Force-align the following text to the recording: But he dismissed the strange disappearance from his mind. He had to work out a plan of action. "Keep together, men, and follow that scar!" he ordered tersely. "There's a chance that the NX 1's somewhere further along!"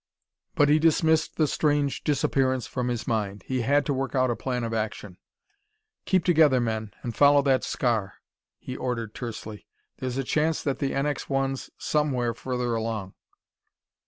But 0.55 0.67
he 0.67 0.79
dismissed 0.79 1.35
the 1.37 1.45
strange 1.45 2.03
disappearance 2.03 2.65
from 2.65 2.87
his 2.87 3.05
mind. 3.07 3.43
He 3.45 3.61
had 3.61 3.85
to 3.85 3.93
work 3.93 4.15
out 4.15 4.31
a 4.31 4.35
plan 4.35 4.63
of 4.63 4.73
action. 4.73 5.19
"Keep 6.05 6.25
together, 6.25 6.59
men, 6.59 6.91
and 7.03 7.15
follow 7.15 7.43
that 7.43 7.63
scar!" 7.63 8.15
he 8.57 8.75
ordered 8.75 9.13
tersely. 9.13 9.67
"There's 9.99 10.17
a 10.17 10.23
chance 10.23 10.63
that 10.63 10.79
the 10.79 10.93
NX 10.93 11.27
1's 11.27 11.69
somewhere 11.77 12.33
further 12.33 12.73
along!" 12.73 13.13